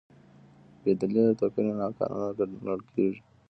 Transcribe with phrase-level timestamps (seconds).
[0.83, 3.21] بېدلیله توپیر ناقانونه ګڼل کېږي.